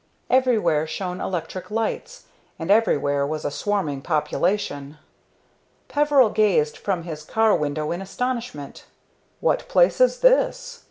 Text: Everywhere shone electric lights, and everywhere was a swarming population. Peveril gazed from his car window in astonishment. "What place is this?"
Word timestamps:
Everywhere 0.31 0.87
shone 0.87 1.21
electric 1.21 1.69
lights, 1.69 2.25
and 2.57 2.71
everywhere 2.71 3.23
was 3.27 3.45
a 3.45 3.51
swarming 3.51 4.01
population. 4.01 4.97
Peveril 5.89 6.31
gazed 6.31 6.75
from 6.75 7.03
his 7.03 7.21
car 7.21 7.55
window 7.55 7.91
in 7.91 8.01
astonishment. 8.01 8.85
"What 9.41 9.69
place 9.69 10.01
is 10.01 10.21
this?" 10.21 10.79